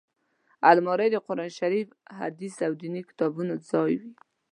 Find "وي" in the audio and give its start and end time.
4.01-4.11